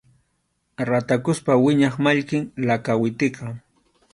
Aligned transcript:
Ratakuspa 0.89 1.53
wiñaq 1.65 1.95
mallkim 2.05 2.43
lakawitiqa. 2.67 3.45